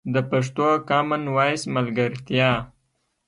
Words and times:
د 0.13 0.15
پښتو 0.29 0.67
کامن 0.89 1.23
وایس 1.35 1.63
ملګرتیا 1.75 2.49